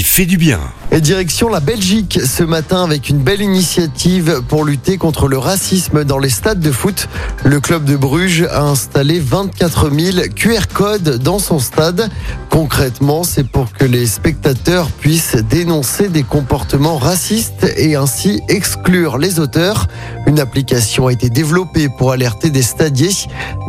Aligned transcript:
fait 0.00 0.24
du 0.24 0.38
bien. 0.38 0.60
Et 0.90 1.00
direction 1.00 1.48
la 1.48 1.60
Belgique 1.60 2.20
ce 2.24 2.42
matin 2.42 2.84
avec 2.84 3.08
une 3.08 3.18
belle 3.18 3.40
initiative 3.40 4.42
pour 4.48 4.64
lutter 4.64 4.96
contre 4.98 5.26
le 5.26 5.38
racisme 5.38 6.04
dans 6.04 6.18
les 6.18 6.28
stades 6.28 6.60
de 6.60 6.70
foot. 6.70 7.08
Le 7.44 7.60
club 7.60 7.84
de 7.84 7.96
Bruges 7.96 8.46
a 8.50 8.62
installé 8.62 9.18
24 9.18 9.90
000 9.90 10.26
QR 10.34 10.66
codes 10.72 11.18
dans 11.18 11.38
son 11.38 11.58
stade. 11.58 12.10
Concrètement, 12.50 13.24
c'est 13.24 13.46
pour 13.46 13.72
que 13.72 13.84
les 13.84 14.06
spectateurs 14.06 14.90
puissent 14.90 15.36
dénoncer 15.36 16.08
des 16.08 16.22
comportements 16.22 16.98
racistes 16.98 17.66
et 17.76 17.96
ainsi 17.96 18.42
exclure 18.48 19.18
les 19.18 19.40
auteurs. 19.40 19.88
Une 20.26 20.40
application 20.40 21.06
a 21.06 21.12
été 21.12 21.30
développée 21.30 21.88
pour 21.88 22.12
alerter 22.12 22.50
des 22.50 22.62
stadiers, 22.62 23.14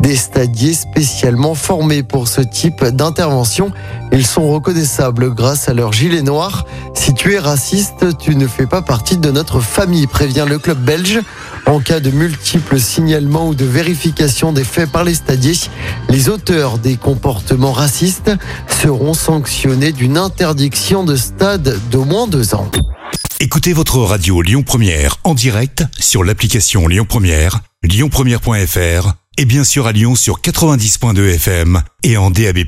des 0.00 0.16
stadiers 0.16 0.74
spécialement 0.74 1.54
formés 1.54 2.02
pour 2.02 2.28
ce 2.28 2.42
type 2.42 2.84
d'intervention. 2.84 3.72
Ils 4.12 4.26
sont 4.26 4.48
reconnaissables 4.52 5.34
grâce 5.34 5.68
à 5.68 5.74
leur 5.74 5.92
gilet 5.92 6.13
noir. 6.22 6.64
Si 6.94 7.14
tu 7.14 7.34
es 7.34 7.38
raciste, 7.38 8.18
tu 8.18 8.36
ne 8.36 8.46
fais 8.46 8.66
pas 8.66 8.82
partie 8.82 9.16
de 9.16 9.30
notre 9.30 9.60
famille, 9.60 10.06
prévient 10.06 10.46
le 10.48 10.58
club 10.58 10.78
belge. 10.78 11.20
En 11.66 11.80
cas 11.80 12.00
de 12.00 12.10
multiples 12.10 12.78
signalements 12.78 13.48
ou 13.48 13.54
de 13.54 13.64
vérification 13.64 14.52
des 14.52 14.64
faits 14.64 14.90
par 14.90 15.04
les 15.04 15.14
stadiers, 15.14 15.58
les 16.08 16.28
auteurs 16.28 16.78
des 16.78 16.96
comportements 16.96 17.72
racistes 17.72 18.30
seront 18.68 19.14
sanctionnés 19.14 19.92
d'une 19.92 20.18
interdiction 20.18 21.04
de 21.04 21.16
stade 21.16 21.78
d'au 21.90 22.04
moins 22.04 22.26
deux 22.26 22.54
ans. 22.54 22.70
Écoutez 23.40 23.72
votre 23.72 23.98
radio 23.98 24.42
Lyon 24.42 24.62
Première 24.62 25.16
en 25.24 25.34
direct 25.34 25.84
sur 25.98 26.24
l'application 26.24 26.86
Lyon 26.86 27.04
Première, 27.08 27.60
lyonpremière.fr 27.82 29.12
et 29.36 29.44
bien 29.44 29.64
sûr 29.64 29.86
à 29.86 29.92
Lyon 29.92 30.14
sur 30.14 30.40
90.2 30.40 31.34
FM 31.34 31.82
et 32.02 32.16
en 32.16 32.30
DAB+. 32.30 32.64